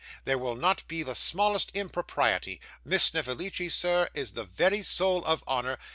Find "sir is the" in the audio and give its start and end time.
3.69-4.45